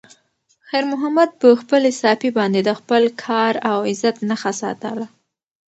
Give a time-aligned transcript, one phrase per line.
[0.69, 5.05] خیر محمد په خپلې صافې باندې د خپل کار او عزت نښه ساتله.